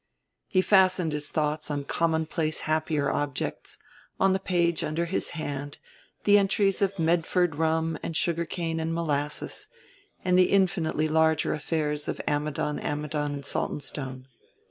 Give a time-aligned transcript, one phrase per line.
[0.47, 3.77] He fastened his thoughts on commonplace happier objects,
[4.19, 5.77] on the page under his hand,
[6.23, 9.67] the entries of Medford rum and sugar cane and molasses,
[10.25, 14.25] and the infinitely larger affairs of Ammidon, Ammidon and Saltonstone.